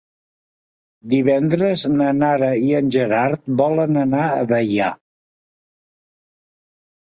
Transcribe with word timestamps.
Divendres 1.11 1.83
na 1.99 2.07
Nara 2.21 2.49
i 2.69 2.73
en 2.77 2.89
Gerard 2.95 3.45
volen 3.61 4.01
anar 4.05 4.25
a 4.39 4.49
Deià. 4.55 4.89